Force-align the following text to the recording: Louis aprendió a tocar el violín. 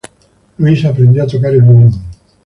Louis 0.57 0.83
aprendió 0.87 1.21
a 1.23 1.27
tocar 1.27 1.53
el 1.53 1.61
violín. 1.61 1.91